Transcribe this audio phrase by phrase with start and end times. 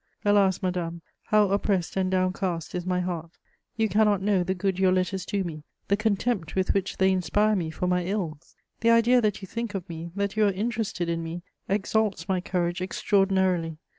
[0.25, 3.29] Alas, madame, how oppressed and downcast is my heart!
[3.77, 7.55] You cannot know the good your letters do me, the contempt with which they inspire
[7.55, 8.55] me for my ills!
[8.79, 12.41] The idea that you think of me, that you are interested in me, exalts my
[12.41, 13.77] courage extraordinarily.